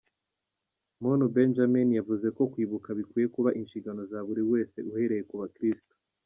Muntu 1.03 1.25
Benjamin, 1.35 1.89
yavuze 1.99 2.27
ko 2.37 2.43
kwibuka 2.51 2.89
bikwiye 2.99 3.27
kuba 3.35 3.49
inshingano 3.59 4.01
za 4.11 4.19
buri 4.27 4.43
wese 4.51 4.77
uhereye 4.89 5.23
ku 5.29 5.35
bakirisitu. 5.41 5.93